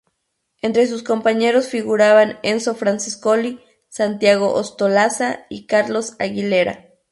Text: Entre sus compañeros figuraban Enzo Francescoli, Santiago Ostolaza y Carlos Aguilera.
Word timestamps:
Entre 0.63 0.87
sus 0.87 1.03
compañeros 1.03 1.67
figuraban 1.67 2.39
Enzo 2.41 2.73
Francescoli, 2.73 3.59
Santiago 3.87 4.51
Ostolaza 4.55 5.45
y 5.47 5.67
Carlos 5.67 6.15
Aguilera. 6.17 6.87